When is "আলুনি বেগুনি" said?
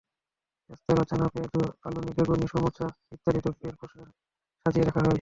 1.83-2.45